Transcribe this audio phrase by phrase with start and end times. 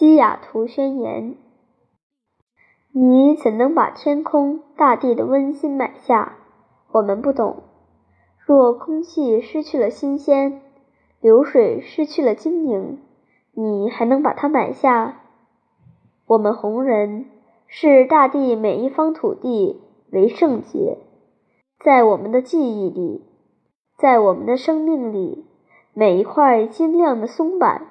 [0.00, 1.34] 西雅图宣言。
[2.90, 6.38] 你怎能把天空、大地的温馨买下？
[6.92, 7.64] 我们不懂。
[8.38, 10.62] 若空气失去了新鲜，
[11.20, 12.98] 流水失去了晶莹，
[13.52, 15.20] 你还能把它买下？
[16.28, 17.26] 我们红人
[17.66, 19.82] 视大地每一方土地
[20.12, 20.96] 为圣洁，
[21.78, 23.22] 在我们的记忆里，
[23.98, 25.44] 在我们的生命里，
[25.92, 27.88] 每一块晶亮的松板，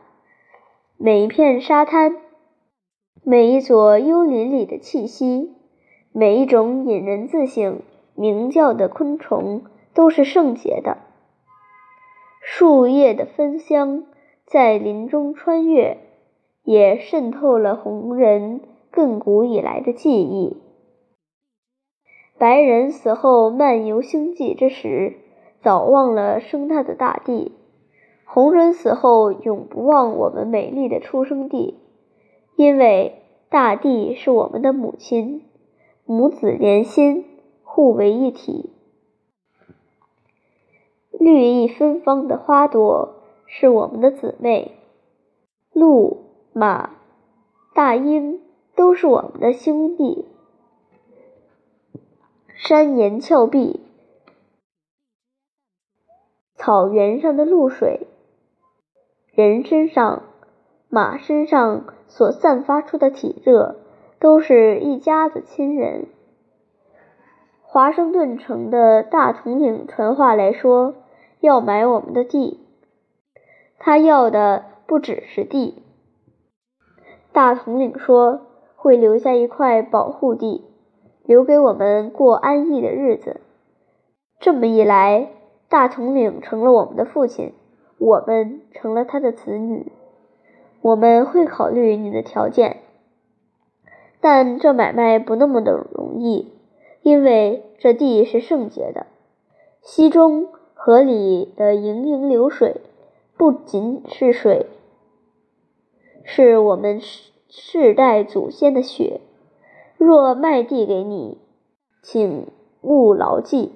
[1.01, 2.17] 每一片沙滩。
[3.23, 5.55] 每一座幽林里的气息，
[6.11, 7.79] 每一种引人自省、
[8.15, 10.97] 鸣叫的昆虫，都是圣洁的。
[12.41, 14.03] 树叶的芬香
[14.45, 15.99] 在林中穿越，
[16.65, 18.59] 也渗透了红人
[18.91, 20.57] 亘古以来的记忆。
[22.37, 25.15] 白人死后漫游星际之时，
[25.61, 27.53] 早忘了生他的大地；
[28.31, 31.79] 红人死后永不忘我们美丽的出生地。
[32.55, 35.43] 因为大地是我们的母亲，
[36.05, 37.25] 母子连心，
[37.63, 38.69] 互为一体。
[41.11, 43.15] 绿意芬芳的花朵
[43.47, 44.73] 是我们的姊妹，
[45.73, 46.91] 鹿、马、
[47.73, 48.39] 大鹰
[48.75, 50.25] 都是我们的兄弟。
[52.53, 53.79] 山岩峭壁，
[56.55, 58.08] 草原上的露水，
[59.47, 60.23] 人身上。
[60.89, 63.77] 马身上所散发出的体热，
[64.19, 66.07] 都是一家子亲人。
[67.61, 70.95] 华盛顿城的大统领传话来说，
[71.39, 72.59] 要买我们的地。
[73.77, 75.83] 他要的不只是地。
[77.31, 78.41] 大统领说
[78.75, 80.65] 会留下一块保护地，
[81.23, 83.39] 留给我们过安逸的日子。
[84.39, 85.29] 这么一来，
[85.69, 87.53] 大统领成了我们的父亲，
[87.99, 89.91] 我们成了他的子女。
[90.81, 92.77] 我们会考虑你的条件，
[94.21, 96.53] 但这买卖不那么的容易，
[97.01, 99.05] 因为这地是圣洁的。
[99.81, 102.79] 溪中河里的盈盈流水，
[103.37, 104.67] 不仅是水，
[106.23, 107.01] 是我们
[107.49, 109.19] 世代祖先的血。
[109.97, 111.37] 若卖地给你，
[112.01, 112.47] 请
[112.81, 113.73] 勿牢记，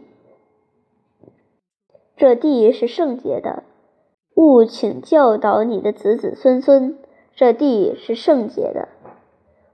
[2.16, 3.64] 这地是圣洁的。
[4.36, 6.98] 勿请教导你的子子孙孙，
[7.36, 8.88] 这地是圣洁的。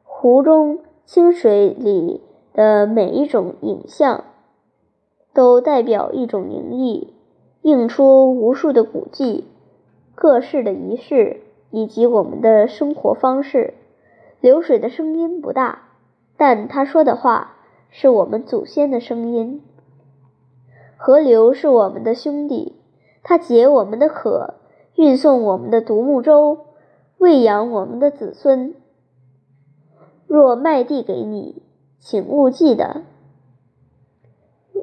[0.04, 2.22] 湖中清水里
[2.54, 4.26] 的每一种影像，
[5.34, 7.14] 都代表一种灵异，
[7.62, 9.46] 映出无数的古迹、
[10.14, 11.40] 各式的仪式
[11.72, 13.76] 以及我们的生活方式。
[14.42, 15.90] 流水的声音不大，
[16.36, 17.56] 但他说的话
[17.90, 19.62] 是我们祖先的声音。
[20.98, 22.76] 河流是我们的兄弟。
[23.24, 24.56] 他解我们的渴，
[24.96, 26.66] 运送我们的独木舟，
[27.18, 28.74] 喂养我们的子孙。
[30.28, 31.64] 若卖地给你，
[32.00, 33.04] 请勿记得，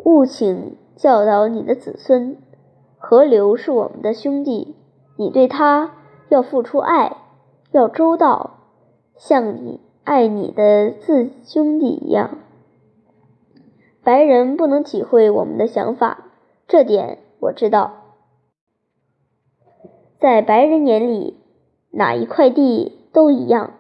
[0.05, 2.37] 勿请教导你的子孙。
[2.99, 4.75] 河流是我们的兄弟，
[5.17, 5.95] 你对他
[6.29, 7.17] 要付出爱，
[7.71, 8.59] 要周到，
[9.17, 12.39] 像你爱你的自兄弟一样。
[14.03, 16.25] 白人不能体会我们的想法，
[16.67, 18.06] 这点我知道。
[20.19, 21.37] 在白人眼里，
[21.91, 23.75] 哪一块地都一样，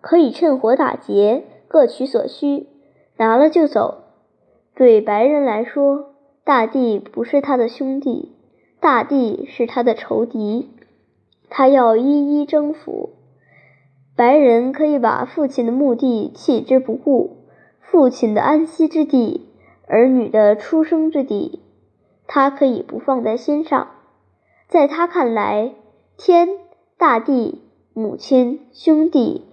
[0.00, 2.66] 可以趁火打劫，各取所需，
[3.18, 4.04] 拿了就走。
[4.74, 6.14] 对白人来说，
[6.44, 8.32] 大地不是他的兄弟，
[8.80, 10.70] 大地是他的仇敌，
[11.50, 13.10] 他要一一征服。
[14.16, 17.36] 白人可以把父亲的墓地弃之不顾，
[17.80, 19.48] 父亲的安息之地，
[19.86, 21.60] 儿女的出生之地，
[22.26, 23.88] 他可以不放在心上。
[24.68, 25.74] 在他看来，
[26.18, 26.46] 天、
[26.98, 27.62] 大地、
[27.94, 29.46] 母亲、兄弟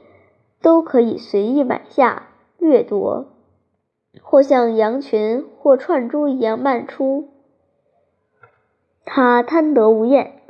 [0.61, 2.27] 都可以随意买下、
[2.57, 3.27] 掠夺，
[4.21, 7.29] 或像羊群或串珠一样漫出。
[9.05, 10.41] 他贪得无厌，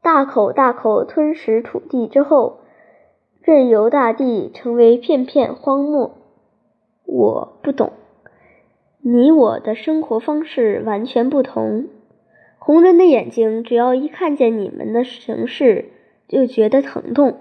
[0.00, 2.60] 大口大口吞食土地之后，
[3.42, 6.12] 任由大地成为片片荒漠。
[7.04, 7.92] 我不懂，
[9.00, 11.88] 你我的生活方式完全不同。
[12.64, 15.86] 红人的眼睛，只要一看见你们的城市，
[16.28, 17.40] 就觉得疼痛。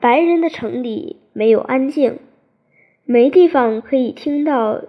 [0.00, 2.18] 白人的城里没有安静，
[3.04, 4.82] 没地方可以听到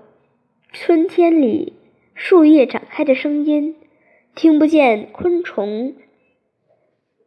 [0.72, 1.74] 春天里
[2.16, 3.75] 树叶展开的声音，
[4.34, 5.94] 听不见昆虫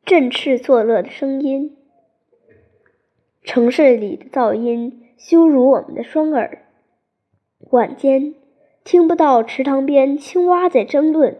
[0.04, 1.76] 振翅作乐的声音。
[3.44, 6.66] 城市里的噪音羞辱我们的双耳。
[7.70, 8.34] 晚间。
[8.86, 11.38] 听不到池塘边青蛙在争论，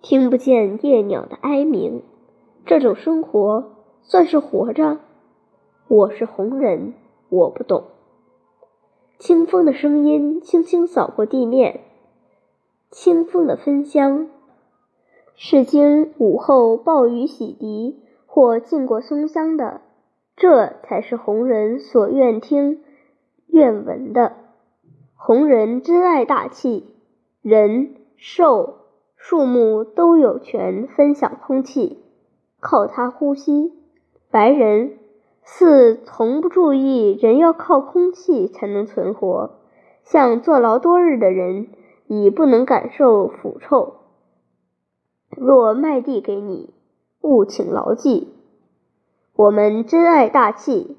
[0.00, 2.02] 听不见夜鸟的哀鸣。
[2.64, 4.98] 这种生活算是活着？
[5.88, 6.94] 我是红人，
[7.28, 7.84] 我不懂。
[9.18, 11.80] 清风的声音轻轻扫过地面，
[12.90, 14.30] 清风的芬香，
[15.36, 19.82] 是经午后暴雨洗涤或浸过松香的，
[20.34, 22.82] 这才是红人所愿听、
[23.48, 24.47] 愿闻的。
[25.20, 26.94] 红人珍爱大气，
[27.42, 28.76] 人、兽、
[29.16, 31.98] 树木都有权分享空气，
[32.60, 33.72] 靠它呼吸。
[34.30, 34.96] 白人。
[35.42, 39.56] 四从不注意，人要靠空气才能存活，
[40.04, 41.68] 像坐牢多日的人，
[42.06, 43.94] 已不能感受腐臭。
[45.30, 46.74] 若卖地给你，
[47.22, 48.28] 务请牢记。
[49.34, 50.96] 我们珍爱大气，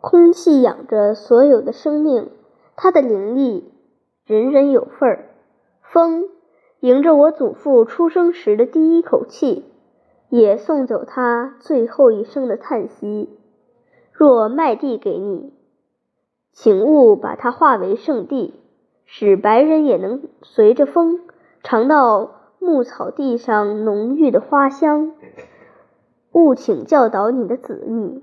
[0.00, 2.30] 空气养着所有的生命，
[2.76, 3.72] 它的灵力，
[4.26, 5.30] 人人有份儿。
[5.80, 6.28] 风
[6.80, 9.64] 迎着我祖父出生时的第一口气。
[10.30, 13.38] 也送走他最后一声的叹息。
[14.12, 15.52] 若卖地给你，
[16.52, 18.54] 请勿把它化为圣地，
[19.04, 21.20] 使白人也能随着风
[21.62, 25.12] 尝到牧草地上浓郁的花香。
[26.32, 28.20] 勿请教导你的子女，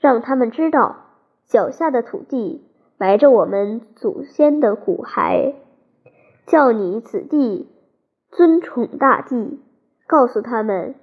[0.00, 0.96] 让他们知道
[1.46, 2.64] 脚下的土地
[3.02, 5.54] 埋着我们祖先的骨骸。
[6.46, 7.66] 叫你子弟
[8.30, 9.58] 尊崇大地，
[10.06, 10.94] 告诉他们。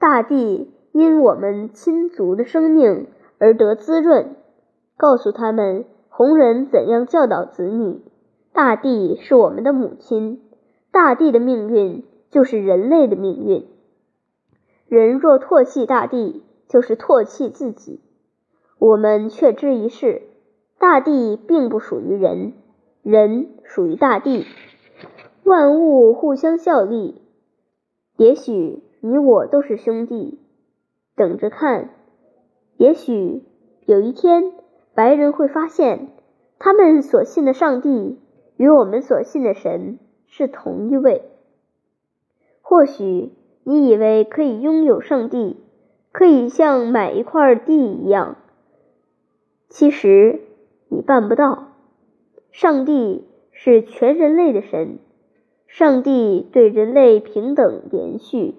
[0.00, 3.06] 大地因我们亲族的生命
[3.38, 4.34] 而得滋润，
[4.96, 8.02] 告诉他们红人怎样教导子女。
[8.52, 10.42] 大地是我们的母亲，
[10.90, 13.68] 大地的命运就是人类的命运。
[14.88, 18.00] 人若唾弃大地，就是唾弃自己。
[18.80, 20.22] 我们却知一事：
[20.78, 22.52] 大地并不属于人，
[23.02, 24.46] 人属于大地，
[25.42, 27.20] 万物互相效力。
[28.16, 28.82] 也许。
[29.06, 30.38] 你我都是兄弟，
[31.14, 31.90] 等着看。
[32.78, 33.42] 也许
[33.84, 34.54] 有一天，
[34.94, 36.08] 白人会发现，
[36.58, 38.18] 他们所信的上帝
[38.56, 41.20] 与我们所信的神是同一位。
[42.62, 43.32] 或许
[43.62, 45.58] 你以为可以拥有上帝，
[46.10, 48.36] 可以像买一块地一样，
[49.68, 50.40] 其实
[50.88, 51.68] 你办不到。
[52.52, 54.98] 上帝是全人类的神，
[55.66, 58.54] 上帝对人类平等连续。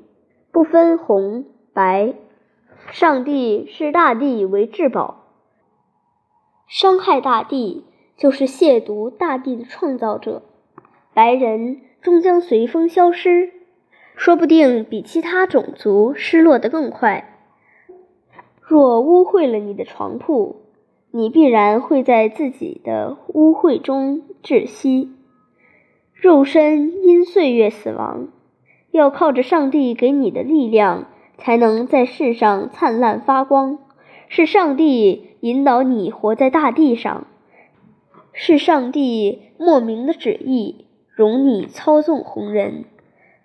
[0.51, 2.13] 不分红白，
[2.91, 5.25] 上帝视大地为至宝，
[6.67, 7.85] 伤害大地
[8.15, 10.41] 就是亵渎大地的创造者。
[11.13, 13.51] 白人终将随风消失，
[14.15, 17.37] 说不定比其他种族失落得更快。
[18.61, 20.64] 若污秽了你的床铺，
[21.17, 25.13] 你必然会在自己的污秽中窒息，
[26.13, 28.27] 肉身因岁月死亡。
[28.91, 31.05] 要靠着上帝给你的力量，
[31.37, 33.79] 才能在世上灿烂发光。
[34.27, 37.25] 是上帝引导你活在大地上，
[38.33, 40.85] 是上帝莫名的旨意，
[41.15, 42.83] 容你操纵红人。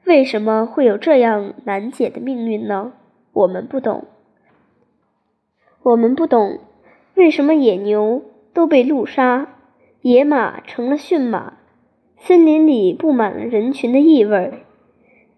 [0.05, 2.95] 为什么会有这样难解的命运呢？
[3.33, 4.07] 我们不懂。
[5.85, 6.59] 我们不懂，
[7.21, 8.23] 为什么野牛
[8.55, 9.47] 都被路杀，
[10.01, 11.59] 野马成了驯马，
[12.17, 14.65] 森林里布满了人群的异味。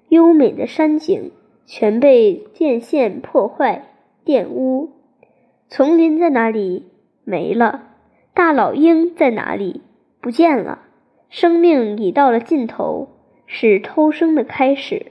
[0.09, 1.33] 优美的山景
[1.67, 3.83] 全被电线破坏、
[4.25, 4.91] 玷污。
[5.69, 6.87] 丛林在哪里？
[7.25, 7.83] 没了。
[8.33, 9.81] 大老鹰在哪里？
[10.21, 10.83] 不见了。
[11.31, 13.09] 生命已到了尽头，
[13.47, 15.07] 是偷生的开始。